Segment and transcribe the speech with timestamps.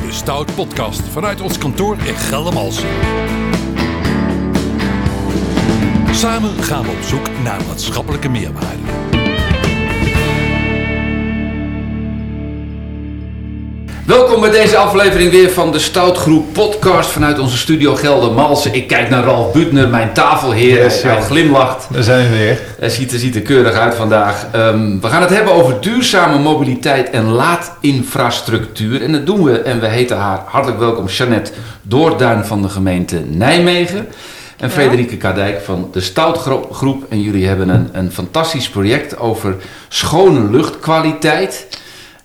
[0.00, 2.88] bij de Stout Podcast vanuit ons kantoor in Geldermalsen.
[6.12, 9.03] Samen gaan we op zoek naar maatschappelijke meerwaarde.
[14.06, 18.74] Welkom bij deze aflevering weer van de Stoutgroep podcast vanuit onze studio Geldermalsen.
[18.74, 20.82] Ik kijk naar Ralf Butner, mijn tafelheer.
[20.82, 21.86] Yes, hij glimlacht.
[21.90, 22.60] Daar zijn we weer.
[22.78, 24.46] Hij ziet, er- ziet er keurig uit vandaag.
[24.52, 29.02] Ehm, we gaan het hebben over duurzame mobiliteit en laadinfrastructuur.
[29.02, 33.20] En dat doen we en we heten haar hartelijk welkom Jeannette Doorduin van de gemeente
[33.30, 34.08] Nijmegen.
[34.56, 37.04] En Frederike Kadijk van de Stoutgroep.
[37.08, 39.56] En jullie hebben een, een fantastisch project over
[39.88, 41.66] schone luchtkwaliteit.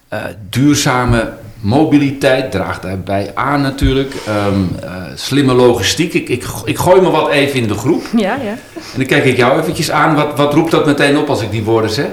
[0.08, 1.30] Eh, duurzame
[1.62, 4.14] mobiliteit draagt daarbij aan natuurlijk.
[4.28, 6.14] Ehm, eh, slimme logistiek.
[6.14, 8.04] Ik, ik, ik gooi me wat even in de groep.
[8.16, 8.58] Ja, ja.
[8.74, 10.16] En dan kijk ik jou eventjes aan.
[10.16, 12.08] Wat, wat roept dat meteen op als ik die woorden zeg?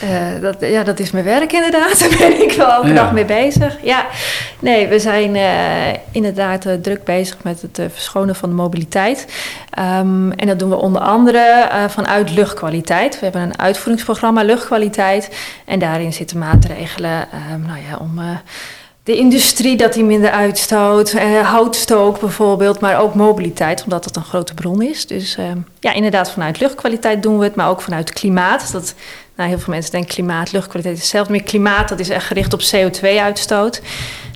[0.00, 1.98] Eh, dat, ja, dat is mijn werk inderdaad.
[2.00, 2.94] Daar ben ik wel elke Ja.
[2.94, 3.76] dag mee bezig.
[3.82, 4.06] Ja,
[4.58, 9.26] nee, we zijn eh, inderdaad eh, druk bezig met het verschonen van de mobiliteit.
[9.70, 13.14] Ehm, en dat doen we onder andere vanuit luchtkwaliteit.
[13.14, 15.36] We hebben een uitvoeringsprogramma luchtkwaliteit.
[15.64, 18.20] En daarin zitten maatregelen ehm, nou ja, om...
[19.04, 24.16] eh, de industrie dat die minder uitstoot, eh, houtstook bijvoorbeeld, maar ook mobiliteit, omdat dat
[24.16, 25.06] een grote bron is.
[25.06, 25.44] Dus eh,
[25.80, 28.72] ja, inderdaad, vanuit luchtkwaliteit doen we het, maar ook vanuit klimaat.
[28.72, 28.94] Dat,
[29.36, 31.32] nou, heel veel mensen denken klimaat, luchtkwaliteit is hetzelfde.
[31.32, 33.82] Maar klimaat, dat is echt gericht op CO2-uitstoot.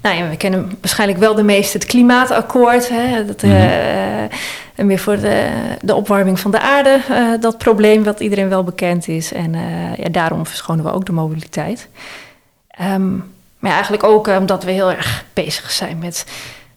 [0.04, 2.88] Nou ja, we kennen waarschijnlijk wel de meeste het klimaatakkoord.
[2.88, 4.22] Hè, dat, eh,
[4.74, 5.48] en weer voor de,
[5.80, 9.32] de opwarming van de aarde, eh, dat probleem wat iedereen wel bekend is.
[9.32, 11.88] En eh, ja, daarom verschonen we ook de mobiliteit.
[12.68, 13.12] Ehm,
[13.64, 16.24] maar eigenlijk ook eh, omdat we heel erg bezig zijn met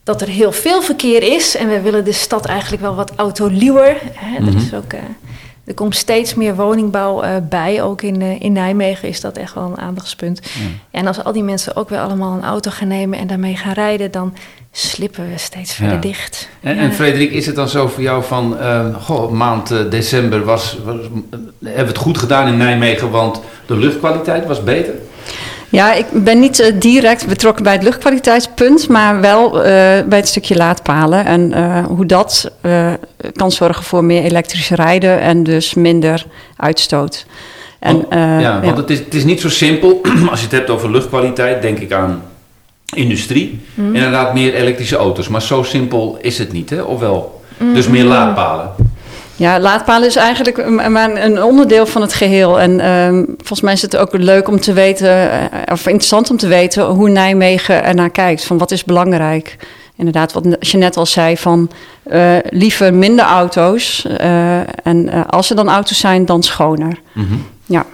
[0.04, 1.56] dat er heel veel verkeer is.
[1.56, 3.98] En we willen de stad eigenlijk wel wat autoluwer.
[4.14, 4.40] Hè.
[4.40, 4.48] Mhm.
[4.48, 5.00] Er, is ook, eh,
[5.66, 7.82] er komt steeds meer woningbouw eh, bij.
[7.82, 10.42] Ook in, in Nijmegen is dat echt wel een aandachtspunt.
[10.92, 13.74] En als al die mensen ook weer allemaal een auto gaan nemen en daarmee gaan
[13.74, 14.12] rijden...
[14.12, 14.34] dan
[14.72, 16.02] slippen we steeds verder Ja.
[16.02, 16.50] dicht.
[16.62, 16.82] En, Ja.
[16.82, 18.58] en Frederik, is het dan zo voor jou van,
[19.02, 20.96] goh, maand december was, was,
[21.64, 24.94] hebben we het goed gedaan in Nijmegen, want de luchtkwaliteit was beter?
[25.70, 29.64] Ja, ik ben niet eh, direct betrokken bij het luchtkwaliteitspunt, maar wel eh,
[30.06, 31.26] bij het stukje laadpalen.
[31.26, 32.52] En eh, hoe dat
[33.34, 36.26] kan zorgen voor meer elektrisch rijden en dus minder
[36.58, 37.26] uitstoot.
[37.80, 40.02] En, Want- ja, want Het, is, het is niet zo simpel.
[40.30, 42.22] Als je het hebt over luchtkwaliteit, denk ik aan
[42.96, 43.60] industrie.
[43.74, 43.96] Mhm.
[43.96, 45.28] Inderdaad, meer elektrische auto's.
[45.28, 46.82] Maar zo simpel is het niet, hè?
[46.82, 47.42] Of wel?
[47.58, 47.74] Mhm.
[47.74, 48.70] Dus meer laadpalen.
[49.38, 52.60] Ja, laadpalen is eigenlijk een- maar een onderdeel van het geheel.
[52.60, 56.38] En ehm, volgens mij is het ook leuk om te weten, eh, of interessant om
[56.38, 58.44] te weten, hoe Nijmegen ernaar kijkt.
[58.46, 59.56] Van wat is belangrijk?
[59.96, 61.70] Inderdaad, wat je net al zei, van
[62.04, 64.06] eh, liever minder auto's.
[64.18, 67.00] eh, en als er dan auto's zijn, dan schoner.
[67.14, 67.34] Mhm.
[67.66, 67.86] Ja.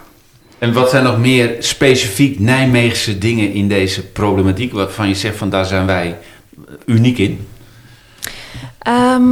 [0.59, 4.74] En wat zijn nog meer specifiek Nijmeegse dingen in deze problematiek...
[4.74, 6.18] waarvan je zegt van daar zijn wij
[6.86, 7.48] uniek in?
[8.80, 9.24] Ehm,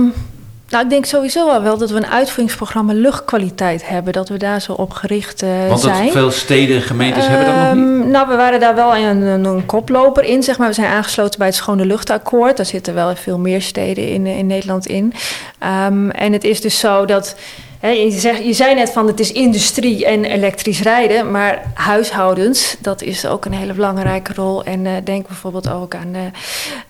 [0.71, 4.13] nou, ik denk sowieso wel dat we een uitvoeringsprogramma luchtkwaliteit hebben.
[4.13, 6.11] Dat we daar zo op gericht eh, Want dat zijn.
[6.11, 8.01] veel steden en gemeentes hebben dat nog niet.
[8.01, 10.67] Ehm, Nou, we waren daar wel een, een, een koploper in, zeg maar.
[10.67, 12.57] We zijn aangesloten bij het Schone Luchtakkoord.
[12.57, 15.13] Daar zitten wel veel meer steden in, eh, in Nederland in.
[15.59, 17.35] Ehm, en het is dus zo dat...
[17.81, 23.01] Je, zegt, je zei net van het is industrie en elektrisch rijden, maar huishoudens, dat
[23.01, 24.63] is ook een hele belangrijke rol.
[24.63, 26.21] En eh, denk bijvoorbeeld ook aan, eh,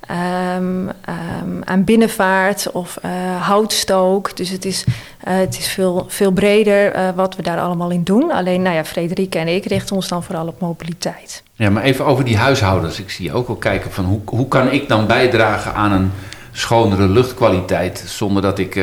[0.08, 4.38] ehm, ehm, aan binnenvaart of eh, houtstook.
[4.38, 4.84] Dus het is,
[5.24, 8.32] het is veel, veel breder wat we daar allemaal in doen.
[8.32, 11.44] Alleen, nou ja, Frederike en ik richten ons dan vooral op mobiliteit.
[11.54, 13.00] Ja, maar even over die huishoudens.
[13.00, 16.12] Ik zie ook wel kijken van hoe, hoe kan ik dan bijdragen aan een
[16.52, 18.04] schonere luchtkwaliteit...
[18.08, 18.80] zonder dat ik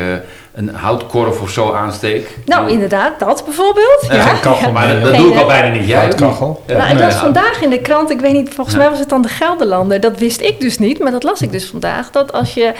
[0.59, 2.37] een houtkorf of zo aansteek?
[2.45, 4.07] Nou, inderdaad, dat bijvoorbeeld.
[4.11, 5.87] Ja, kachel Maar dat, doe ik al bijna niet.
[5.87, 5.99] Jij?
[5.99, 6.63] Houtkachel.
[6.67, 8.81] Ja, nou, ik las vandaag in de krant, ik weet niet, volgens Ja.
[8.81, 9.99] mij was het dan de Gelderlander.
[9.99, 12.11] Dat wist ik dus niet, maar dat las ik dus vandaag.
[12.11, 12.73] Dat als je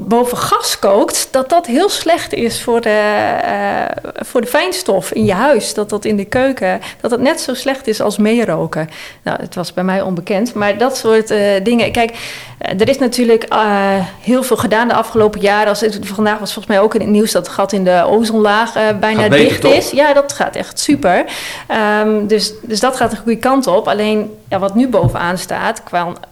[0.00, 3.00] boven gas kookt, dat dat heel slecht is voor de,
[3.42, 5.74] eh, voor de fijnstof in je huis.
[5.74, 8.90] Dat dat in de keuken, dat dat net zo slecht is als meeroken.
[9.22, 11.92] Nou, het was bij mij onbekend, maar dat soort eh, dingen.
[11.92, 12.10] Kijk,
[12.58, 13.46] eh, er is natuurlijk
[14.20, 15.68] heel veel gedaan de afgelopen jaren.
[15.68, 18.72] Als vandaag was volgens mij ook in het nieuws dat het gat in de ozonlaag
[19.00, 19.72] bijna beter, dicht toch?
[19.72, 19.90] is.
[19.90, 21.24] Ja, dat gaat echt super.
[21.66, 23.88] Ehm, dus, dus dat gaat de goede kant op.
[23.88, 25.82] Alleen ja, wat nu bovenaan staat,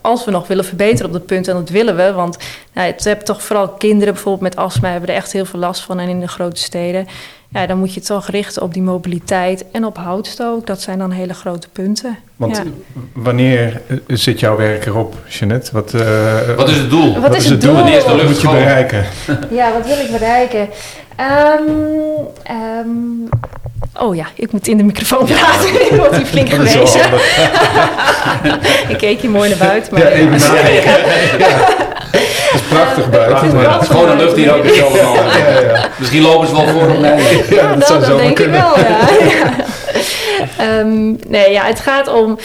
[0.01, 2.37] als we nog willen verbeteren op dat punt, en dat willen we, want
[2.81, 5.83] nou, het hebben toch vooral kinderen bijvoorbeeld met astma hebben er echt heel veel last
[5.83, 7.07] van en in de grote steden.
[7.49, 10.67] Ja, dan moet je het toch richten op die mobiliteit en op houtstook.
[10.67, 12.19] Dat zijn dan hele grote punten.
[12.37, 12.63] Want Ja.
[13.13, 15.73] wanneer eh, zit jouw werk erop, Jeannette?
[15.73, 17.21] Wat, eh, Wat is het doel?
[17.21, 17.75] Wat is het doel?
[17.75, 19.05] De wat lucht moet je bereiken?
[19.51, 20.69] Ja, wat wil ik bereiken?
[21.17, 21.63] Ehm,
[22.43, 22.89] ehm,
[24.01, 25.69] Oh ja, ik moet in de microfoon praten.
[25.87, 27.01] ik word hier flink gewezen.
[28.89, 29.93] ik keek hier mooi naar buiten.
[29.95, 30.93] Maar Ja, even nadenken.
[32.51, 33.35] Het is prachtig buiten.
[33.37, 35.15] Het is maar- Het is gewoon de lucht hier ook is allemaal.
[35.15, 35.89] Ja, ja.
[35.97, 37.45] Misschien lopen ze wel voor op mij.
[37.51, 38.59] Ja, dat zou dat zomaar denk kunnen.
[38.59, 38.99] ik wel, ja.
[39.29, 39.51] Ja.
[40.59, 42.39] Ehm, nee, ja, het gaat om...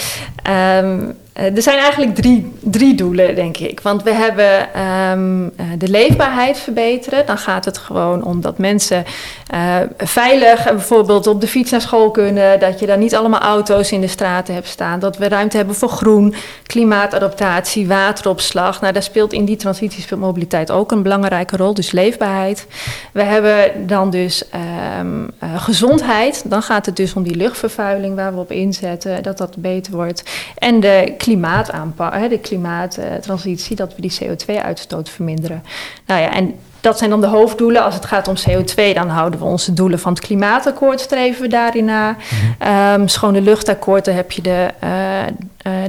[0.44, 3.80] ehm, eh, er zijn eigenlijk drie, drie doelen, denk ik.
[3.80, 7.26] Want we hebben ehm, eh, de leefbaarheid verbeteren.
[7.26, 9.06] Dan gaat het gewoon om dat mensen
[9.48, 12.60] eh, veilig eh, bijvoorbeeld op de fiets naar school kunnen.
[12.60, 15.00] Dat je dan niet allemaal auto's in de straten hebt staan.
[15.00, 16.36] Dat we ruimte hebben voor groen,
[16.66, 18.82] klimaatadaptatie, wateropslag.
[18.82, 21.74] Nou, daar speelt in die transitie speelt mobiliteit ook een belangrijke rol.
[21.74, 22.68] Dus leefbaarheid.
[23.14, 26.44] We hebben dan dus ehm, eh, gezondheid.
[26.46, 29.24] Dan gaat het dus om die luchtvervuiling waar we op inzetten.
[29.24, 30.24] Dat dat beter wordt.
[30.58, 33.76] En de klimaataanpak, de klimaattransitie.
[33.76, 35.64] Dat we die CO2-uitstoot verminderen.
[36.06, 37.84] Nou ja, en dat zijn dan de hoofddoelen.
[37.84, 41.48] Als het gaat om CO2, dan houden we onze doelen van het klimaatakkoord, streven we
[41.48, 42.16] daarin na.
[42.60, 45.32] Ehm, schone luchtakkoord, daar heb je de, eh, eh,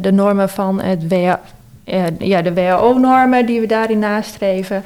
[0.00, 1.41] de normen van het WA,
[1.85, 4.85] eh, ja, de WHO-normen die we daarin nastreven.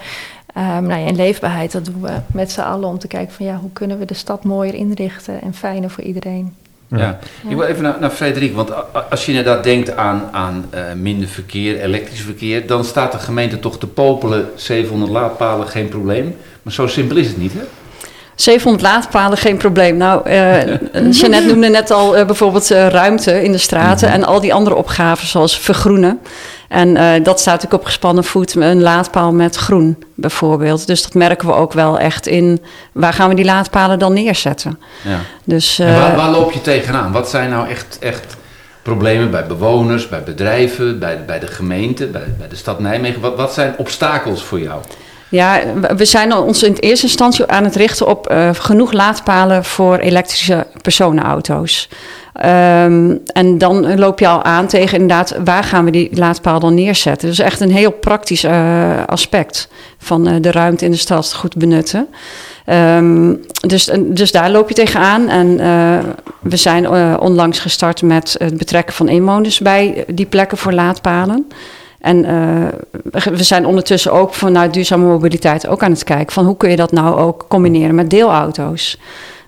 [0.55, 3.47] Ehm nou ja, en leefbaarheid, dat doen we met z'n allen om te kijken van
[3.47, 6.55] ja, hoe kunnen we de stad mooier inrichten en fijner voor iedereen.
[6.97, 7.19] Ja.
[7.49, 8.71] Ik wil even naar, Frederik, want
[9.11, 13.59] als je inderdaad denkt aan, aan eh, minder verkeer, elektrisch verkeer, dan staat de gemeente
[13.59, 16.37] toch te popelen 700 laadpalen, geen probleem.
[16.63, 17.63] Maar zo simpel is het niet, hè?
[18.43, 19.97] 700 laadpalen, geen probleem.
[19.97, 20.31] Nou,
[21.19, 24.77] Jeannette noemde net al eh, bijvoorbeeld eh, ruimte in de straten en al die andere
[24.77, 26.21] opgaven zoals vergroenen.
[26.69, 30.87] En dat staat natuurlijk op gespannen voet, een laadpaal met groen bijvoorbeeld.
[30.87, 34.81] Dus dat merken we ook wel echt in, waar gaan we die laadpalen dan neerzetten?
[35.03, 35.19] Ja.
[35.45, 37.13] Dus, waar, waar loop je tegenaan?
[37.13, 38.37] Wat zijn nou echt, echt
[38.83, 43.21] problemen bij bewoners, bij bedrijven, bij, bij de gemeente, bij, bij de stad Nijmegen?
[43.21, 44.81] Wat, wat zijn obstakels voor jou?
[45.31, 45.61] Ja,
[45.97, 50.67] we- zijn ons in eerste instantie aan het richten op eh, genoeg laadpalen voor elektrische
[50.83, 51.89] personenauto's.
[52.33, 56.75] Ehm, en dan loop je al aan tegen inderdaad, waar gaan we die laadpaal dan
[56.75, 57.29] neerzetten?
[57.29, 59.69] Dus echt een heel praktisch eh, aspect
[59.99, 62.07] van eh, de ruimte in de stad goed benutten.
[62.65, 63.35] Ehm,
[63.67, 65.29] dus, dus daar loop je tegenaan.
[65.29, 65.57] En
[66.41, 66.89] we zijn
[67.21, 71.47] onlangs gestart met het betrekken van inwoners bij die plekken voor laadpalen.
[72.01, 76.57] En eh, we zijn ondertussen ook vanuit duurzame mobiliteit ook aan het kijken van hoe
[76.57, 78.99] kun je dat nou ook combineren met deelauto's.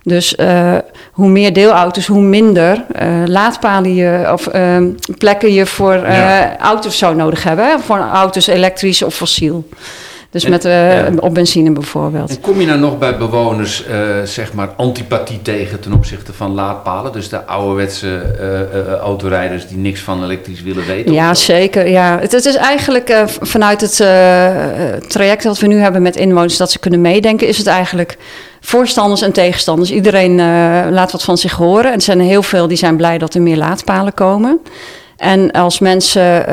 [0.03, 0.75] Dus eh,
[1.11, 4.77] hoe meer deelauto's, hoe minder eh, laadpalen je of eh,
[5.17, 6.57] plekken je voor Ja.
[6.59, 7.79] auto's zou nodig hebben.
[7.79, 9.67] Voor auto's elektrisch of fossiel.
[10.33, 11.09] Dus En- met, eh, ja.
[11.19, 12.29] op benzine bijvoorbeeld.
[12.29, 16.53] En kom je nou nog bij bewoners, eh, zeg maar, antipathie tegen ten opzichte van
[16.53, 17.11] laadpalen?
[17.11, 21.13] Dus de ouderwetse eh, autorijders die niks van elektrisch willen weten?
[21.13, 21.87] Ja, zeker.
[21.87, 22.17] Ja.
[22.19, 23.95] Het, het is eigenlijk vanuit het
[25.09, 28.17] traject dat we nu hebben met inwoners dat ze kunnen meedenken, is het eigenlijk
[28.61, 29.91] voorstanders en tegenstanders.
[29.91, 30.35] Iedereen
[30.91, 31.85] laat wat van zich horen.
[31.85, 34.59] En er zijn er heel veel die zijn blij dat er meer laadpalen komen.
[35.17, 36.45] En als mensen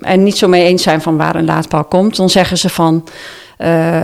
[0.00, 3.04] er niet zo mee eens zijn van waar een laadpaal komt, dan zeggen ze van.
[3.56, 4.02] eh,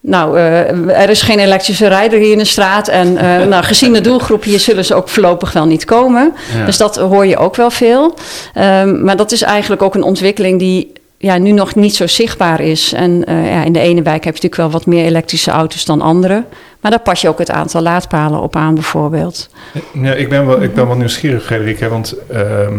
[0.00, 2.88] nou, eh, er is geen elektrische rijder hier in de straat.
[2.88, 6.34] En eh, nou, gezien de doelgroep hier zullen ze ook voorlopig wel niet komen.
[6.56, 6.64] Ja.
[6.64, 8.14] Dus dat hoor je ook wel veel.
[8.54, 12.60] Ehm, maar dat is eigenlijk ook een ontwikkeling die ja, nu nog niet zo zichtbaar
[12.60, 12.92] is.
[12.92, 16.00] En ja, in de ene wijk heb je natuurlijk wel wat meer elektrische auto's dan
[16.00, 16.44] andere.
[16.80, 19.48] Maar daar pas je ook het aantal laadpalen op aan, bijvoorbeeld.
[19.92, 21.80] Ja, ik, ben wel, ik ben wel nieuwsgierig, Frederik.
[21.80, 22.78] Hè, want ehm,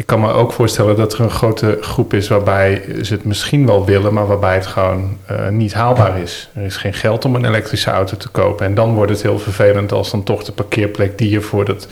[0.00, 3.66] ik kan me ook voorstellen dat er een grote groep is waarbij ze het misschien
[3.66, 6.48] wel willen, maar waarbij het gewoon eh, niet haalbaar is.
[6.54, 8.66] Er is geen geld om een elektrische auto te kopen.
[8.66, 11.88] En dan wordt het heel vervelend als dan toch de parkeerplek die je voor dat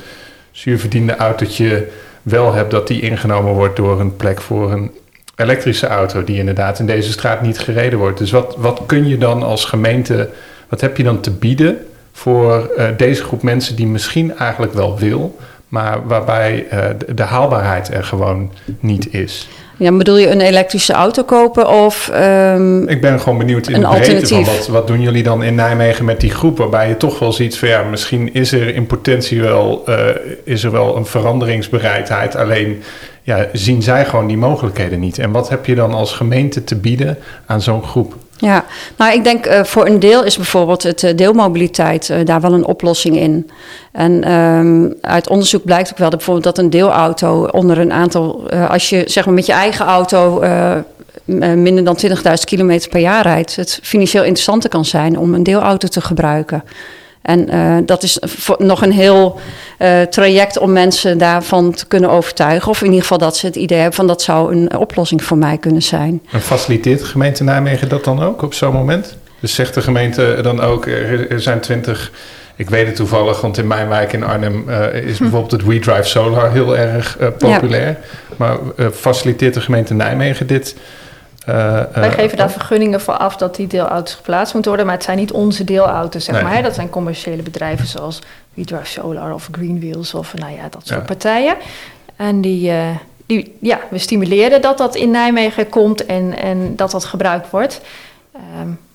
[0.50, 1.88] zuurverdiende autootje
[2.22, 4.90] wel hebt, dat die ingenomen wordt door een plek voor een
[5.36, 8.18] elektrische auto die inderdaad in deze straat niet gereden wordt.
[8.18, 10.30] Dus wat, wat kun je dan als gemeente,
[10.68, 14.98] wat heb je dan te bieden voor eh, deze groep mensen die misschien eigenlijk wel
[14.98, 15.36] wil,
[15.68, 16.84] maar waarbij eh,
[17.14, 19.48] de, haalbaarheid er gewoon niet is?
[19.76, 22.08] Ja, bedoel je een elektrische auto kopen of...
[22.08, 25.42] ehm, Ik ben gewoon benieuwd in Een de breedte van wat, wat doen jullie dan
[25.42, 28.74] in Nijmegen met die groep, waarbij je toch wel ziet van ja, misschien is er
[28.74, 29.98] in potentie wel, eh,
[30.44, 32.82] is er wel een veranderingsbereidheid, alleen
[33.22, 35.18] ja, zien zij gewoon die mogelijkheden niet.
[35.18, 38.14] En wat heb je dan als gemeente te bieden aan zo'n groep?
[38.40, 38.64] Ja,
[38.96, 42.52] nou ik denk eh, voor een deel is bijvoorbeeld het eh, deelmobiliteit eh, daar wel
[42.52, 43.50] een oplossing in.
[43.92, 48.50] En ehm, uit onderzoek blijkt ook wel dat bijvoorbeeld dat een deelauto onder een aantal,
[48.50, 50.42] als je zeg maar met je eigen auto
[51.24, 52.14] minder dan 20.000
[52.44, 56.64] kilometer per jaar rijdt, het financieel interessanter kan zijn om een deelauto te gebruiken.
[57.28, 58.18] En eh, dat is
[58.58, 59.40] nog een heel
[59.78, 62.70] eh, traject om mensen daarvan te kunnen overtuigen.
[62.70, 65.36] Of in ieder geval dat ze het idee hebben van dat zou een oplossing voor
[65.36, 66.22] mij kunnen zijn.
[66.30, 69.16] En faciliteert de gemeente Nijmegen dat dan ook op zo'n moment?
[69.40, 72.12] Dus zegt de gemeente dan ook, er zijn twintig
[72.56, 76.02] Ik weet het toevallig, want in mijn wijk in Arnhem uh, is bijvoorbeeld het WeDrive
[76.02, 77.86] Solar heel erg populair.
[77.86, 77.96] Ja.
[78.36, 78.56] Maar
[78.92, 80.76] faciliteert de gemeente Nijmegen dit?
[81.92, 85.18] Wij geven daar vergunningen voor af dat die deelauto's geplaatst moeten worden, maar het zijn
[85.18, 86.44] niet onze deelauto's, zeg nee.
[86.44, 86.54] maar.
[86.54, 86.62] Hè?
[86.62, 88.18] Dat zijn commerciële bedrijven zoals
[88.54, 91.06] WeDrive Solar of Greenwheels of nou ja, dat soort ja.
[91.06, 91.56] partijen.
[92.16, 92.72] En die,
[93.26, 97.80] die, ja, we stimuleren dat dat in Nijmegen komt en, en dat dat gebruikt wordt.
[98.34, 98.87] Um, ja.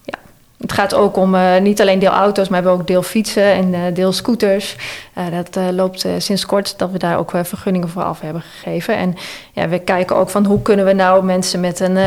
[0.63, 5.35] Het gaat ook om uh, niet alleen deelauto's, maar we hebben ook deelfietsen en uh,
[5.43, 8.95] dat loopt sinds kort dat we daar ook vergunningen voor af hebben gegeven.
[8.95, 9.15] En
[9.51, 11.97] ja, we kijken ook van hoe kunnen we nou mensen met een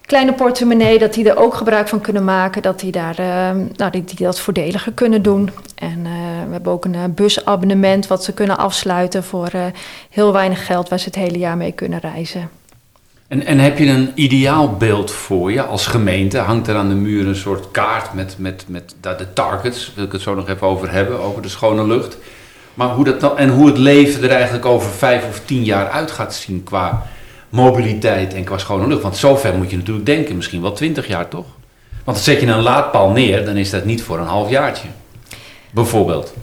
[0.00, 3.16] kleine portemonnee, dat die er ook gebruik van kunnen maken, dat die, daar,
[3.76, 5.50] nou, die, die dat voordeliger kunnen doen.
[5.74, 6.02] En
[6.46, 9.50] we hebben ook een busabonnement wat ze kunnen afsluiten voor
[10.10, 12.50] heel weinig geld, waar ze het hele jaar mee kunnen reizen.
[13.28, 16.38] En, en heb je een ideaal beeld voor je als gemeente?
[16.38, 19.92] Hangt er aan de muur een soort kaart met, met, met de targets?
[19.94, 22.18] Wil ik het zo nog even over hebben, over de schone lucht.
[22.74, 26.10] Maar hoe dat en hoe het leven er eigenlijk over vijf of tien jaar uit
[26.10, 27.06] gaat zien qua
[27.48, 29.02] mobiliteit en qua schone lucht.
[29.02, 31.46] Want zover moet je natuurlijk denken, misschien wel twintig jaar toch?
[32.04, 34.88] Want zet je een laadpaal neer, dan is dat niet voor een half jaartje.
[35.70, 36.34] Bijvoorbeeld.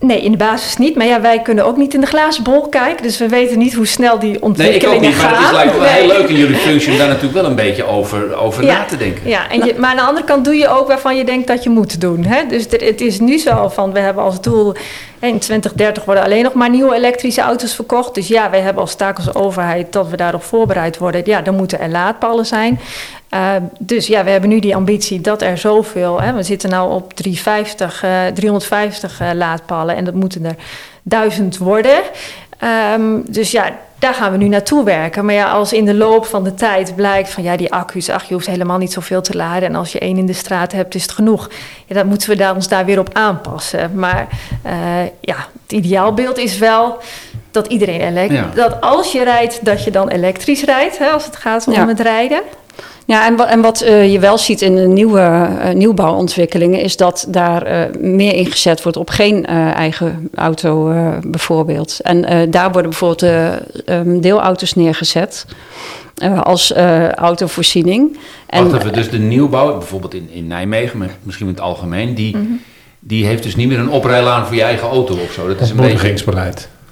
[0.00, 0.96] Nee, in de basis niet.
[0.96, 3.02] Maar ja, wij kunnen ook niet in de glazen bol kijken.
[3.02, 5.00] Dus we weten niet hoe snel die ontwikkelingen gaan.
[5.00, 5.22] Nee, ik ook niet.
[5.22, 5.92] Maar het is lijkt me nee.
[5.92, 8.84] heel leuk in jullie functie om daar natuurlijk wel een beetje over, over ja, na
[8.84, 9.28] te denken.
[9.28, 11.62] Ja, en je, maar aan de andere kant doe je ook waarvan je denkt dat
[11.62, 12.24] je moet doen.
[12.24, 12.46] Hè?
[12.46, 14.74] Dus het is nu zo van, we hebben als doel...
[15.20, 18.14] in 2030 worden alleen nog maar nieuwe elektrische auto's verkocht.
[18.14, 21.22] Dus ja, wij hebben als taak als overheid dat we daarop voorbereid worden.
[21.24, 22.80] Ja, dan moeten er laadpalen zijn.
[23.34, 26.20] Uh, dus ja, we hebben nu die ambitie dat er zoveel...
[26.20, 30.56] Hè, we zitten nu op 350, uh, 350 uh, laadpalen en dat moeten er
[31.02, 32.00] duizend worden.
[32.94, 35.24] Um, dus ja, daar gaan we nu naartoe werken.
[35.24, 38.24] Maar ja, als in de loop van de tijd blijkt van ja, die accu's, ach,
[38.24, 39.68] je hoeft helemaal niet zoveel te laden.
[39.68, 41.50] En als je één in de straat hebt, is het genoeg.
[41.86, 43.90] Ja, dan moeten we daar, ons daar weer op aanpassen.
[43.94, 44.28] Maar
[44.66, 44.72] uh,
[45.20, 46.98] ja, het ideaalbeeld is wel
[47.50, 48.38] dat iedereen elektrisch...
[48.38, 48.68] Ja.
[48.68, 51.86] Dat als je rijdt, dat je dan elektrisch rijdt, hè, als het gaat om ja.
[51.86, 52.42] het rijden.
[53.04, 57.26] Ja, en, en wat uh, je wel ziet in de nieuwe uh, nieuwbouwontwikkelingen is dat
[57.28, 60.94] daar uh, meer ingezet wordt op geen eigen auto
[61.26, 62.00] bijvoorbeeld.
[62.02, 63.22] En daar worden bijvoorbeeld
[63.86, 65.46] um, deelauto's neergezet
[66.42, 66.72] als
[67.14, 68.18] autovoorziening.
[68.46, 72.14] En, Wacht even, dus de nieuwbouw, bijvoorbeeld in, in Nijmegen, maar misschien in het algemeen,
[72.14, 72.60] die, mm -hmm.
[72.98, 75.46] die heeft dus niet meer een oprijlaan voor je eigen auto of zo.
[75.48, 76.14] Dat is een beetje...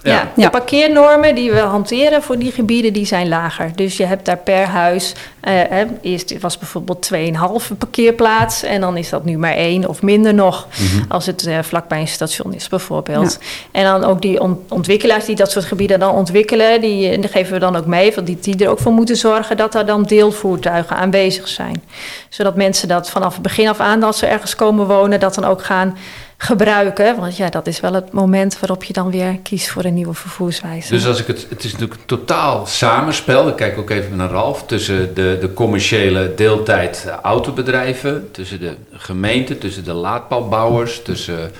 [0.03, 0.29] Ja.
[0.37, 0.45] ja.
[0.45, 3.71] de parkeernormen die we hanteren voor die gebieden, die zijn lager.
[3.75, 5.15] Dus je hebt daar per huis,
[5.45, 10.35] uh, eerst was bijvoorbeeld 2,5 parkeerplaats en dan is dat nu maar één of minder
[10.35, 11.05] nog, mm -hmm.
[11.09, 13.39] als het uh, vlakbij een station is bijvoorbeeld.
[13.41, 13.81] Ja.
[13.81, 17.53] En dan ook die on ontwikkelaars die dat soort gebieden dan ontwikkelen, die, die geven
[17.53, 20.03] we dan ook mee, want die, die er ook voor moeten zorgen dat er dan
[20.03, 21.83] deelvoertuigen aanwezig zijn.
[22.29, 25.45] Zodat mensen dat vanaf het begin af aan, als ze ergens komen wonen, dat dan
[25.45, 25.97] ook gaan
[26.43, 27.17] gebruiken.
[27.17, 30.15] Want ja, dat is wel het moment waarop je dan weer kiest voor een nieuwe
[30.15, 30.93] vervoerswijze.
[30.93, 33.49] Dus als ik het, het is natuurlijk een totaal samenspel.
[33.49, 34.65] Ik kijk ook even naar Ralf.
[34.67, 41.51] Tussen de, de commerciële deeltijd autobedrijven, tussen de gemeente, tussen de laadpaalbouwers, tussen.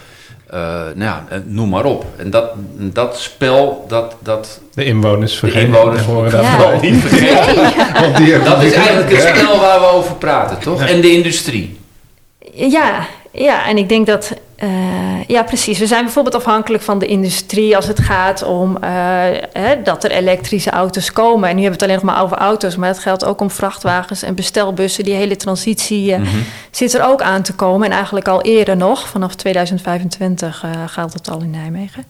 [0.55, 0.57] Uh,
[0.95, 2.05] nou ja, noem maar op.
[2.17, 4.17] En dat, dat spel, dat...
[4.21, 5.71] dat de inwoners vergeten.
[5.71, 7.63] De inwoners horen dat vooral niet vergeten.
[7.63, 8.01] Ja.
[8.01, 10.81] Want die dat is eigenlijk het spel waar we over praten, toch?
[10.81, 10.87] Ja.
[10.87, 11.79] En de industrie.
[12.53, 17.07] Ja, ja, en ik denk dat, uh, ja precies, we zijn bijvoorbeeld afhankelijk van de
[17.07, 18.91] industrie als het gaat om uh,
[19.53, 21.49] hè, dat er elektrische auto's komen.
[21.49, 23.51] En nu hebben we het alleen nog maar over auto's, maar het geldt ook om
[23.51, 25.05] vrachtwagens en bestelbussen.
[25.05, 26.45] Die hele transitie uh, mm -hmm.
[26.71, 31.31] zit er ook aan te komen en eigenlijk al eerder nog, vanaf 2025 geldt het
[31.31, 32.05] al in Nijmegen.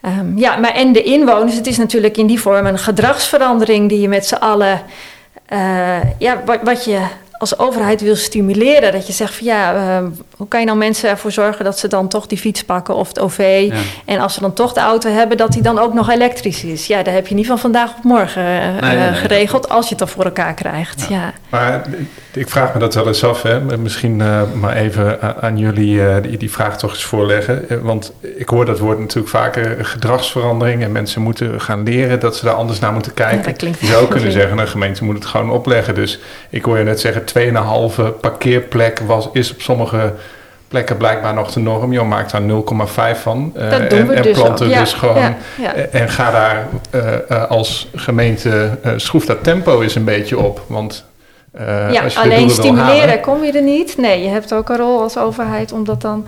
[0.00, 4.00] Um, ja, maar en de inwoners, het is natuurlijk in die vorm een gedragsverandering die
[4.00, 4.82] je met z'n allen,
[6.18, 7.00] ja, wat, wat je
[7.38, 8.92] als overheid wil stimuleren.
[8.92, 11.88] Dat je zegt van ja, uh, hoe kan je nou mensen ervoor zorgen dat ze
[11.88, 13.66] dan toch die fiets pakken of het OV.
[13.70, 13.76] Ja.
[14.04, 16.86] En als ze dan toch de auto hebben, dat die dan ook nog elektrisch is.
[16.86, 19.76] Ja, daar heb je niet van vandaag op morgen uh, nee, nee, geregeld nee.
[19.76, 21.06] als je het dan voor elkaar krijgt.
[21.08, 21.16] Ja.
[21.16, 21.32] ja.
[21.48, 21.86] Maar
[22.32, 23.42] ik vraag me dat wel eens af.
[23.42, 23.78] Hè.
[23.78, 27.82] Misschien uh, maar even aan jullie die, die vraag toch eens voorleggen.
[27.82, 30.82] Want ik hoor dat woord natuurlijk vaker gedragsverandering.
[30.82, 33.54] En mensen moeten gaan leren dat ze daar anders naar moeten kijken.
[33.80, 35.94] je zou kunnen zeggen, een gemeente moet het gewoon opleggen.
[35.94, 40.12] Dus ik hoor je net zeggen 2,5 parkeerplek was, is op sommige
[40.68, 41.92] plekken blijkbaar nog de norm.
[41.92, 42.42] Je maakt daar
[43.16, 43.52] 0,5 van.
[43.56, 45.16] Uh, dat doen we en, dus planten ja, dus gewoon.
[45.16, 45.74] Ja, ja.
[45.74, 50.62] En ga daar uh, uh, als gemeente, schroef dat tempo eens een beetje op.
[50.66, 51.04] Want
[51.90, 53.96] ja, als je alleen stimuleren halen, kom je er niet.
[53.96, 56.26] Nee, je hebt ook een rol als overheid om dat dan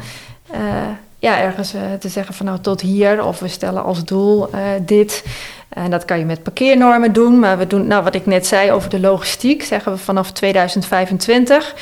[1.19, 3.25] ja, ergens te zeggen van nou tot hier.
[3.25, 4.51] Of we stellen als doel
[4.81, 5.25] dit.
[5.69, 7.39] En dat kan je met parkeernormen doen.
[7.39, 11.75] Maar we doen, nou, wat ik net zei over de logistiek, zeggen we vanaf 2025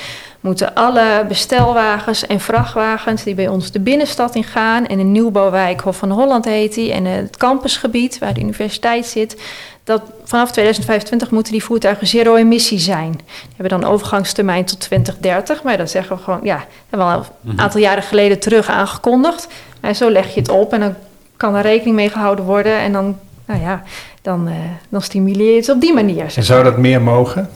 [0.47, 4.87] moeten alle bestelwagens en vrachtwagens die bij ons de binnenstad in gaan...
[4.87, 6.93] en de nieuwbouwwijk Hof van Holland heet die...
[6.93, 9.43] en het campusgebied waar de universiteit zit...
[9.85, 13.11] dat vanaf 2025 moeten die voertuigen zero-emissie zijn.
[13.13, 15.63] Die hebben dan overgangstermijn tot 2030.
[15.63, 19.49] Maar dat zeggen we gewoon, ja, hebben we al een aantal jaren geleden terug aangekondigd.
[19.81, 20.95] Maar zo leg je het op en dan
[21.37, 22.79] kan er rekening mee gehouden worden...
[22.79, 23.83] en dan, nou ja,
[24.23, 24.55] dan, uh,
[24.89, 26.33] dan stimuleer je het op die manier.
[26.37, 27.49] En zou dat meer mogen?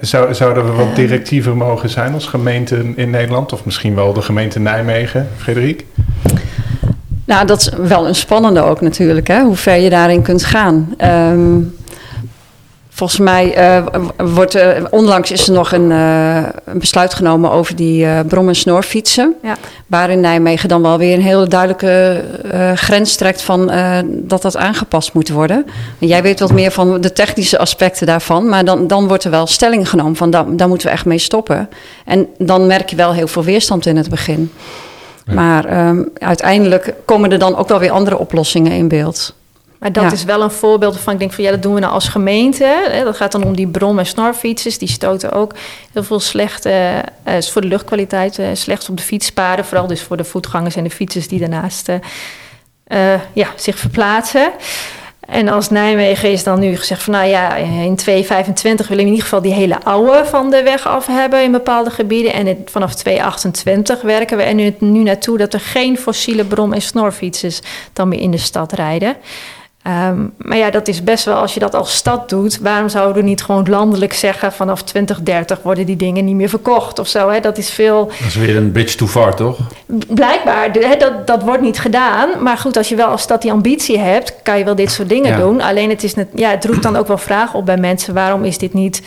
[0.00, 3.52] Zou, zouden we wat directiever mogen zijn als gemeente in Nederland?
[3.52, 5.84] Of misschien wel de gemeente Nijmegen, Frederik?
[7.24, 9.42] Nou, dat is wel een spannende ook natuurlijk, hè?
[9.42, 10.94] hoe ver je daarin kunt gaan.
[10.98, 11.74] Um,
[13.02, 13.84] volgens mij uh,
[14.16, 18.54] wordt uh, onlangs is er nog een, uh, een besluit genomen over die brom- en
[18.54, 19.34] snorfietsen.
[19.42, 19.56] Ja.
[19.86, 22.24] Waarin Nijmegen dan wel weer een hele duidelijke
[22.74, 23.70] grens trekt van
[24.12, 25.66] dat dat aangepast moet worden.
[25.98, 28.48] En jij weet wat meer van de technische aspecten daarvan.
[28.48, 31.18] Maar dan, dan wordt er wel stelling genomen van daar, daar moeten we echt mee
[31.18, 31.68] stoppen.
[32.04, 34.52] En dan merk je wel heel veel weerstand in het begin.
[35.26, 35.34] Ja.
[35.34, 39.34] Maar um, uiteindelijk komen er dan ook wel weer andere oplossingen in beeld.
[39.82, 40.12] Maar dat ja.
[40.12, 42.64] is wel een voorbeeld van, ik denk van ja, dat doen we nou als gemeente.
[42.64, 43.04] Hè.
[43.04, 44.78] Dat gaat dan om die brom- en snorfietsers.
[44.78, 45.54] Die stoten ook
[45.92, 49.64] heel veel slechte, uh, is voor de luchtkwaliteit, uh, slechts op de fietspaden.
[49.64, 54.52] Vooral dus voor de voetgangers en de fietsers die daarnaast uh, ja, zich verplaatsen.
[55.20, 59.16] En als Nijmegen is dan nu gezegd van nou ja, in 2025 willen we in
[59.16, 62.32] ieder geval die hele oude van de weg af hebben in bepaalde gebieden.
[62.32, 66.72] En het, vanaf 2028 werken we er nu, nu naartoe dat er geen fossiele brom-
[66.72, 67.60] en snorfietsers
[67.92, 69.16] dan meer in de stad rijden.
[69.86, 73.22] Um, maar ja, dat is best wel, als je dat als stad doet, waarom zouden
[73.22, 77.28] we niet gewoon landelijk zeggen vanaf 2030 worden die dingen niet meer verkocht of zo?
[77.28, 77.40] Hè?
[77.40, 78.06] Dat is veel.
[78.06, 79.58] Dat is weer een bridge too far, toch?
[80.08, 82.42] Blijkbaar, hè, dat, dat wordt niet gedaan.
[82.42, 85.08] Maar goed, als je wel als stad die ambitie hebt, kan je wel dit soort
[85.08, 85.38] dingen ja.
[85.38, 85.60] doen.
[85.60, 88.44] Alleen het, is net, ja, het roept dan ook wel vragen op bij mensen: waarom
[88.44, 89.02] is dit niet.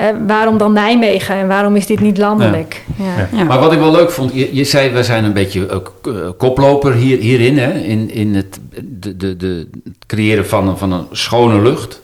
[0.00, 2.82] Uh, waarom dan Nijmegen en waarom is dit niet landelijk?
[2.96, 3.04] Ja.
[3.04, 3.28] Ja.
[3.32, 3.44] Ja.
[3.44, 6.92] Maar wat ik wel leuk vond, je, je zei we zijn een beetje uh, koploper
[6.92, 7.72] hier, hierin, hè?
[7.72, 12.00] In, in het, de, de, de, het creëren van, van een schone lucht.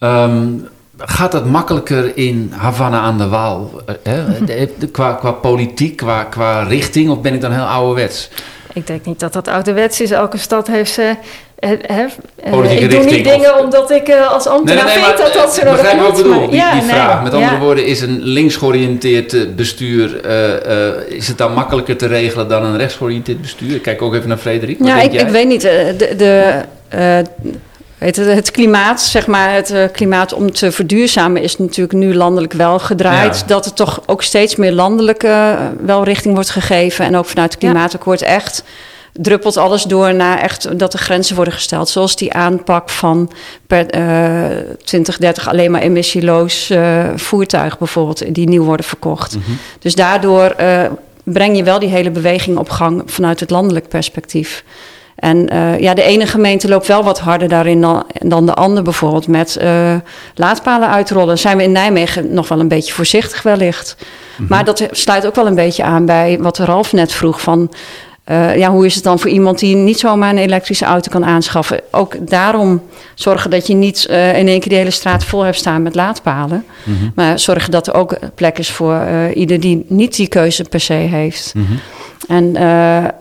[0.00, 0.68] Um,
[0.98, 3.70] gaat dat makkelijker in Havana aan de Waal?
[3.88, 4.66] Uh, hè?
[4.92, 8.30] qua, qua politiek, qua, qua richting, of ben ik dan heel ouderwets?
[8.72, 10.10] Ik denk niet dat dat ouderwets is.
[10.10, 11.16] Elke stad heeft ze.
[11.58, 12.06] He, he,
[12.50, 13.60] Politieke ik doe richting, niet dingen of...
[13.60, 15.90] omdat ik uh, als ambtenaar nee, maar, dat dat zo nodig is.
[15.90, 17.22] Begrijp ik bedoel, die, ja, die nee, vraag.
[17.22, 17.60] Met andere ja.
[17.60, 22.64] woorden, is een links georiënteerd bestuur, uh, uh, is het dan makkelijker te regelen dan
[22.64, 23.74] een rechts georiënteerd bestuur?
[23.74, 24.76] Ik kijk ook even naar Frederik.
[24.80, 25.60] Ja, ik, ik, weet niet.
[25.60, 26.62] De, de,
[27.98, 32.52] het, het, klimaat, zeg maar, het uh, klimaat om te verduurzamen is natuurlijk nu landelijk
[32.52, 33.38] wel gedraaid.
[33.38, 33.46] Ja.
[33.46, 37.04] Dat er toch ook steeds meer landelijke uh, wel richting wordt gegeven.
[37.04, 38.26] En ook vanuit het klimaatakkoord ja.
[38.26, 38.62] echt
[39.18, 41.88] druppelt alles door naar echt dat er grenzen worden gesteld.
[41.88, 43.30] Zoals die aanpak van
[43.66, 49.34] per uh, 2030 alleen maar emissieloos uh, voertuigen bijvoorbeeld, die nieuw worden verkocht.
[49.34, 49.58] Mm -hmm.
[49.78, 50.82] Dus daardoor uh,
[51.22, 54.64] breng je wel die hele beweging op gang vanuit het landelijk perspectief.
[55.16, 55.48] En
[55.80, 58.82] ja, de ene gemeente loopt wel wat harder daarin dan, dan de andere.
[58.82, 59.58] Bijvoorbeeld met
[60.34, 61.38] laadpalen uitrollen.
[61.38, 63.96] Zijn we in Nijmegen nog wel een beetje voorzichtig wellicht.
[63.98, 64.46] Mm -hmm.
[64.48, 67.40] Maar dat sluit ook wel een beetje aan bij wat Ralf net vroeg.
[67.40, 67.70] Van,
[68.30, 71.24] uh, ja, hoe is het dan voor iemand die niet zomaar een elektrische auto kan
[71.24, 71.80] aanschaffen?
[71.90, 72.82] Ook daarom
[73.14, 76.64] zorgen dat je niet in één keer de hele straat vol hebt staan met laadpalen.
[76.84, 77.12] Mm -hmm.
[77.14, 80.92] Maar zorgen dat er ook plek is voor ieder die niet die keuze per se
[80.92, 81.52] heeft.
[81.54, 81.78] Mm -hmm.
[82.28, 82.52] En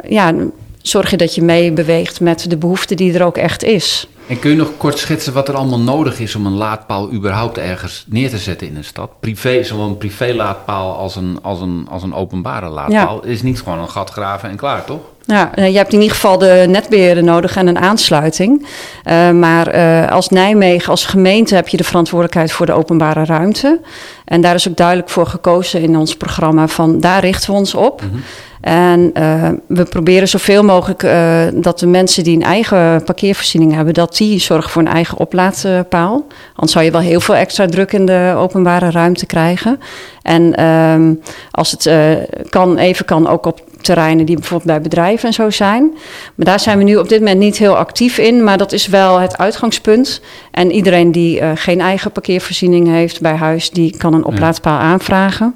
[0.08, 0.34] ja
[0.82, 4.08] zorg je dat je mee beweegt met de behoefte die er ook echt is.
[4.28, 7.58] En kun je nog kort schetsen wat er allemaal nodig is om een laadpaal überhaupt
[7.58, 9.20] ergens neer te zetten in een stad?
[9.20, 13.22] Privé, zowel een privé-laadpaal als een, als, een, als een openbare laadpaal.
[13.26, 13.32] Ja.
[13.32, 15.02] is niet gewoon een gat graven en klaar, toch?
[15.26, 18.68] Ja, je hebt in ieder geval de netbeheerder nodig en een aansluiting.
[19.06, 23.80] Uh, maar uh, als Nijmegen, als gemeente, heb je de verantwoordelijkheid voor de openbare ruimte.
[24.26, 27.76] En daar is ook duidelijk voor gekozen in ons programma van daar richten we ons
[27.76, 28.02] op.
[28.02, 28.24] Mm -hmm.
[28.66, 33.94] En uh, we proberen zoveel mogelijk uh, dat de mensen die een eigen parkeervoorziening hebben,
[33.94, 36.26] dat die zorgen voor een eigen oplaadpaal.
[36.54, 39.80] Anders zou je wel heel veel extra druk in de openbare ruimte krijgen.
[40.22, 42.12] En um, als het uh,
[42.50, 45.92] kan, even kan ook op terreinen die bijvoorbeeld bij bedrijven en zo zijn.
[46.36, 48.88] Maar daar zijn we nu op dit moment niet heel actief in, maar dat is
[48.88, 50.22] wel het uitgangspunt.
[50.52, 55.56] En iedereen die geen eigen parkeervoorziening heeft bij huis, die kan een oplaadpaal aanvragen.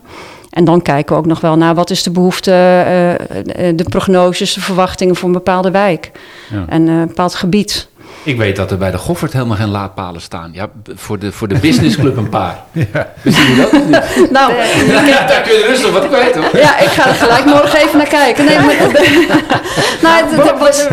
[0.59, 4.53] En dan kijken we ook nog wel naar wat is de behoefte, uh, de prognoses,
[4.53, 6.11] de verwachtingen voor een bepaalde wijk
[6.51, 6.65] ja.
[6.67, 7.88] en uh, een bepaald gebied.
[8.23, 10.49] Ik weet dat er bij de Goffert helemaal geen laadpalen staan.
[10.53, 12.57] Ja, voor de, voor de businessclub een paar.
[12.93, 13.07] Ja.
[13.23, 14.31] Je dat niet?
[14.31, 14.53] Nou,
[15.13, 16.49] ja, daar kun je rustig wat kwijt hoor.
[16.53, 18.45] Ja, ik ga er gelijk morgen even naar kijken.
[18.45, 18.75] Nee, maar,
[20.03, 20.87] nou, het, het was,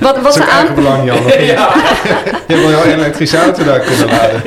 [0.00, 0.74] wat, wat een aan...
[0.74, 1.44] belang, Jan.
[1.44, 1.68] Ja.
[2.46, 4.42] Je wil jou een elektrische auto daar kunnen laden.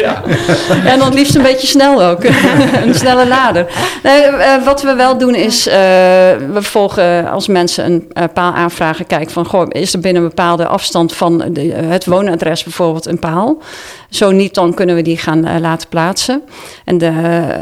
[0.86, 2.24] En dan het liefst een beetje snel ook.
[2.84, 3.66] een snelle lader.
[4.04, 5.74] Nee, eh, wat we wel doen is, eh,
[6.54, 10.28] we volgen als mensen een eh, paal aanvragen, kijken van, goh, is er binnen een
[10.28, 13.62] bepaalde afstand van de, het woonadres bijvoorbeeld een paal?
[14.10, 16.42] Zo niet, dan kunnen we die gaan eh, laten plaatsen.
[16.86, 17.08] En de,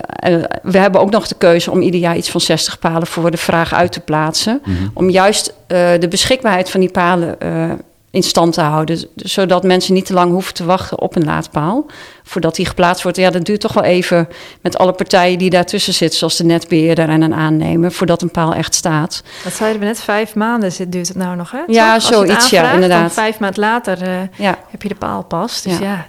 [0.05, 3.31] eh, we hebben ook nog de keuze om ieder jaar iets van 60 palen voor
[3.31, 4.61] de vraag uit te plaatsen.
[4.93, 7.71] Om juist eh, de beschikbaarheid van die palen eh,
[8.11, 8.99] in stand te houden.
[9.15, 11.85] Zodat mensen niet te lang hoeven te wachten op een laadpaal.
[12.23, 13.17] Voordat die geplaatst wordt.
[13.17, 14.27] Ja, dat duurt toch wel even
[14.61, 16.17] met alle partijen die daartussen zitten.
[16.19, 17.91] Zoals de netbeheerder en een aannemer.
[17.91, 19.23] Voordat een paal echt staat.
[19.43, 21.59] Dat zeiden we net, vijf maanden zit- duurt het nou nog, hè?
[21.67, 21.93] Ja?
[21.93, 23.13] Als zoiets, ja, inderdaad.
[23.13, 24.57] Vijf maanden later eh, Ja.
[24.69, 25.61] heb je de paal pas.
[25.61, 25.85] Dus Ja.
[25.85, 26.05] ja.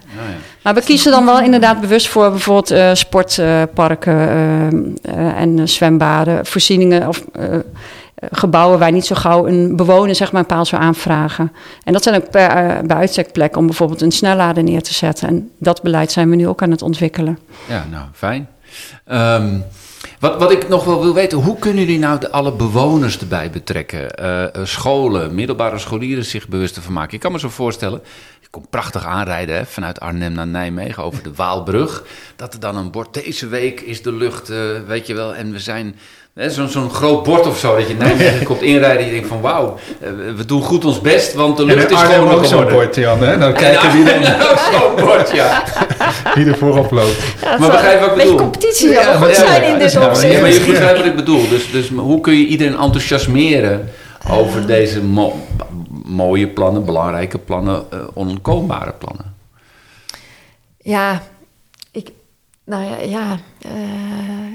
[0.62, 4.66] Maar we kiezen dan wel inderdaad bewust voor bijvoorbeeld eh, sportparken eh,
[5.26, 7.24] eh, en zwembaden, voorzieningen of
[8.30, 11.52] gebouwen waar niet zo gauw een bewoner zeg maar, een paal zou aanvragen.
[11.85, 15.28] En dat zijn ook eh, bij uitstek plekken om bijvoorbeeld een snellader neer te zetten.
[15.28, 17.38] En dat beleid zijn we nu ook aan het ontwikkelen.
[17.68, 18.48] Ja, nou, fijn.
[19.04, 19.59] Ehm,
[20.18, 23.50] wat, wat ik nog wel wil weten, hoe kunnen jullie nou de, alle bewoners erbij
[23.50, 24.14] betrekken?
[24.14, 27.14] Eh, eh, scholen, middelbare scholieren zich bewust ervan maken.
[27.14, 28.02] Ik kan me zo voorstellen,
[28.40, 32.04] je komt prachtig aanrijden hè, vanuit Arnhem naar Nijmegen over de Waalbrug.
[32.37, 35.52] Dat er dan een bord, deze week is de lucht, eh, weet je wel, en
[35.52, 35.96] we zijn...
[36.34, 39.40] Zo'n zo'n groot bord of zo, dat je Nijmegen komt inrijden en je denkt van
[39.40, 42.94] wauw, eh, we doen goed ons best, want de lucht is gewoon ook zo'n bord,
[42.94, 43.22] Jan.
[43.22, 43.38] Hè?
[43.44, 44.22] Dan kijken wie, dan,
[44.72, 45.62] Zo'n bord, ja.
[46.34, 47.22] wie er voorop loopt.
[47.42, 48.50] Ja, Maar begrijp wat ik Een beetje bedoel?
[48.50, 50.32] competitie Ja, goed ja, zijn in dit opzicht.
[50.34, 51.48] Ja, maar je begrijpt wat ik bedoel.
[51.48, 53.88] Dus, dus hoe kun je iedereen enthousiasmeren
[54.30, 55.36] over deze mo-
[56.04, 59.34] mooie plannen, belangrijke plannen, onontkombare plannen?
[60.78, 61.22] Ja,
[62.70, 63.70] nou ja, ja eh,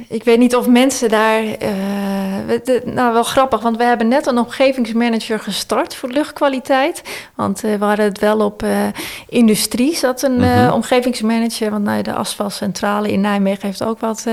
[0.10, 1.44] ik weet niet of mensen daar.
[1.44, 1.74] eh,
[2.64, 7.02] de- nou, wel grappig, want we hebben net een omgevingsmanager gestart voor luchtkwaliteit.
[7.36, 8.64] Want eh, we hadden het wel op
[9.30, 10.72] industrie, zat een Mhm.
[10.72, 11.72] omgevingsmanager.
[11.72, 14.26] Want nou, de asfaltcentrale in Nijmegen heeft ook wat.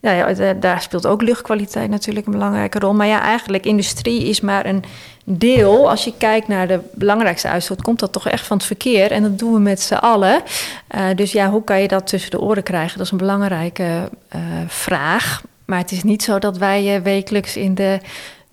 [0.00, 2.94] nou ja, da- daar speelt ook luchtkwaliteit natuurlijk een belangrijke rol.
[2.94, 4.84] Maar ja, eigenlijk industrie is maar een
[5.24, 5.90] deel.
[5.90, 9.10] Als je kijkt naar de belangrijkste uitstoot, komt dat toch echt van het verkeer.
[9.10, 10.42] En dat doen we met z'n allen.
[10.88, 12.96] Eh, dus ja, hoe kan je dat tussen de oren krijgen?
[12.96, 15.42] Dat is een belangrijke eh, vraag.
[15.64, 18.00] Maar het is niet zo dat wij eh, wekelijks in de,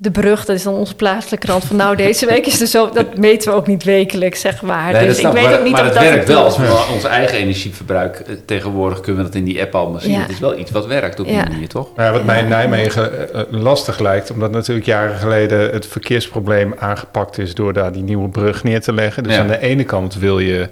[0.02, 2.90] de brug, dat is dan onze plaatselijke krant, van nou deze week is er zo,
[2.90, 4.92] dat meten we ook niet wekelijks, zeg maar.
[4.92, 6.44] Nee, dus ik snap weet maar, ook niet maar of dat werkt het wel.
[6.44, 10.12] Als we ons eigen energieverbruik eh, tegenwoordig kunnen we dat in die app allemaal zien.
[10.12, 10.20] Ja.
[10.20, 11.44] Het is wel iets wat werkt op die Ja.
[11.44, 11.96] manier, toch?
[11.96, 15.88] Nou ja, wat mij in Nijmegen eh, eh, lastig lijkt, omdat natuurlijk jaren geleden het
[15.88, 19.24] verkeersprobleem aangepakt is door daar die nieuwe brug neer te leggen.
[19.24, 19.40] Dus Ja.
[19.40, 20.70] aan de ene kant wil je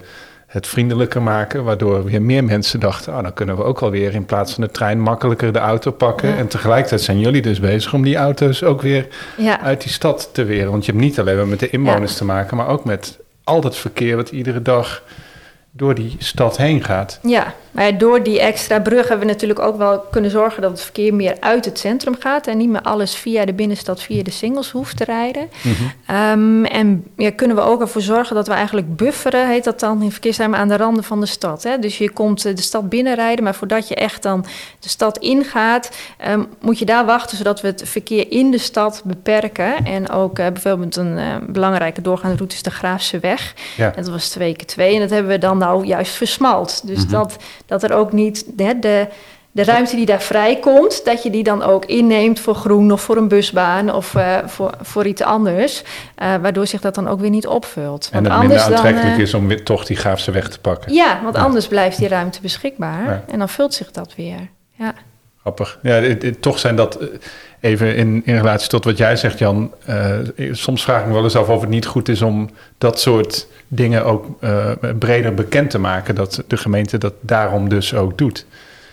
[0.48, 4.24] het vriendelijker maken, waardoor weer meer mensen dachten, oh, dan kunnen we ook alweer in
[4.24, 6.28] plaats van de trein makkelijker de auto pakken.
[6.28, 6.36] Ja.
[6.36, 9.06] En tegelijkertijd zijn jullie dus bezig om die auto's ook weer
[9.36, 9.60] Ja.
[9.60, 10.70] uit die stad te weren.
[10.70, 13.60] Want je hebt niet alleen maar met de inwoners te maken, maar ook met al
[13.60, 15.02] dat verkeer wat iedere dag
[15.78, 17.18] door die stad heen gaat.
[17.22, 20.80] Ja, maar door die extra brug hebben we natuurlijk ook wel kunnen zorgen dat het
[20.80, 24.30] verkeer meer uit het centrum gaat en niet meer alles via de binnenstad, via de
[24.30, 25.48] singles hoeft te rijden.
[26.06, 30.02] Ehm, en ja, kunnen we ook ervoor zorgen dat we eigenlijk bufferen, heet dat dan
[30.02, 31.62] in verkeerstermen, aan de randen van de stad.
[31.62, 31.78] Hè?
[31.78, 34.44] Dus je komt eh, de stad binnenrijden, maar voordat je echt dan
[34.80, 39.02] de stad ingaat, ehm, moet je daar wachten zodat we het verkeer in de stad
[39.04, 39.84] beperken.
[39.84, 43.54] En ook eh, bijvoorbeeld een eh, belangrijke doorgaande route is de Graafse Weg.
[43.76, 43.90] Ja.
[43.90, 44.94] Dat was twee keer twee.
[44.94, 46.86] En dat hebben we dan nou juist versmalt.
[46.86, 47.10] Dus Mhm.
[47.12, 49.06] dat, dat er ook niet hè, de,
[49.50, 53.16] de ruimte die daar vrijkomt, dat je die dan ook inneemt voor groen of voor
[53.16, 55.82] een busbaan of eh, voor, voor iets anders.
[56.14, 58.08] eh, waardoor zich dat dan ook weer niet opvult.
[58.12, 60.92] En het minder dan, aantrekkelijk eh, is om weer toch die Graafse weg te pakken.
[60.92, 61.42] Ja, want Ja.
[61.42, 63.04] anders blijft die ruimte beschikbaar.
[63.04, 63.22] Ja.
[63.32, 64.48] En dan vult zich dat weer.
[64.74, 64.92] Ja.
[65.40, 65.78] Grappig.
[65.82, 66.98] Ja, dit- dit- toch zijn dat,
[67.60, 69.70] even in, in relatie tot wat jij zegt, Jan.
[69.84, 70.04] eh,
[70.52, 73.46] soms vraag ik me wel eens af of het niet goed is om dat soort
[73.68, 76.14] dingen ook eh, breder bekend te maken.
[76.14, 78.46] Dat de gemeente dat daarom dus ook doet.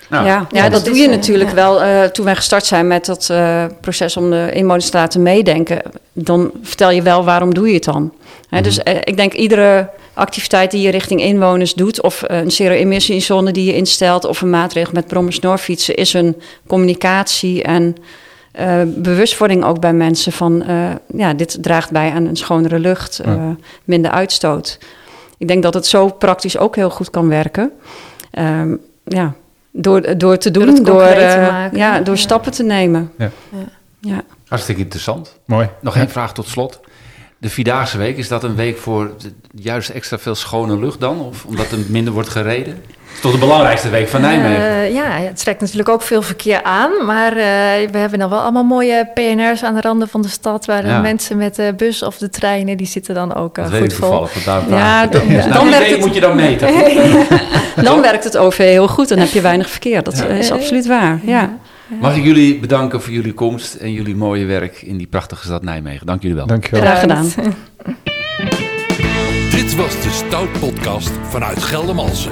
[0.10, 1.56] Nou, ja, ja, dat doe je natuurlijk ja.
[1.56, 1.82] wel.
[1.82, 5.82] eh, toen wij gestart zijn met dat eh, proces om de inwoners te laten meedenken,
[6.14, 8.14] dan vertel je wel waarom doe je het dan.
[8.50, 13.66] Hè, Dus ik denk iedere activiteit die je richting inwoners doet, of een zero-emissiezone die
[13.66, 17.96] je instelt, of een maatregel met brommersnoorfietsen, is een communicatie en
[18.56, 23.20] eh, bewustwording ook bij mensen van, eh, ja, dit draagt bij aan een schonere lucht,
[23.20, 23.56] eh, Ja.
[23.84, 24.80] minder uitstoot.
[25.38, 27.72] Ik denk dat het zo praktisch ook heel goed kan werken.
[28.32, 29.34] Ehm, ja,
[29.72, 31.78] door, door te doen, het door, concreet te maken.
[31.78, 32.22] ja, door Ja.
[32.22, 33.12] stappen te nemen.
[33.18, 33.32] Ja.
[34.00, 34.22] Ja.
[34.48, 35.40] Hartstikke interessant.
[35.46, 35.70] Mooi.
[35.82, 36.80] Nog één vraag tot slot.
[37.38, 39.12] De Vierdaagse Week, is dat een week voor
[39.56, 41.20] juist extra veel schone lucht dan?
[41.20, 42.82] Of omdat er minder wordt gereden?
[43.22, 44.66] Toch de belangrijkste week van Nijmegen.
[44.70, 47.06] Eh, ja, het trekt natuurlijk ook veel verkeer aan.
[47.06, 47.38] Maar eh,
[47.92, 50.66] we hebben dan wel allemaal mooie PNR's aan de randen van de stad.
[50.66, 51.02] Waar Ja.
[51.02, 53.98] mensen met de bus of de treinen, die zitten dan ook eh, weet goed ik
[53.98, 54.08] vol.
[54.10, 54.34] toevallig.
[54.34, 56.70] want daarom Ja, dan- nou, dan die werkt week het- moet je dan meten.
[57.84, 59.10] Dan werkt het OV heel goed.
[59.10, 60.04] Dan heb je weinig verkeer.
[60.04, 60.26] Dat Ja.
[60.26, 61.20] is absoluut waar.
[61.24, 61.58] Ja.
[62.02, 65.64] Mag ik jullie bedanken voor jullie komst en jullie mooie werk in die prachtige stad
[65.64, 66.06] Nijmegen.
[66.06, 66.46] Dank jullie wel.
[66.48, 66.82] Dankjewel.
[66.82, 67.32] Graag gedaan.
[69.52, 72.32] Dit was de Stout Podcast vanuit Geldermalsen.